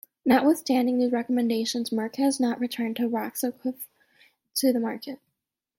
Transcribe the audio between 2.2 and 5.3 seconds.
not returned rofecoxib to the market.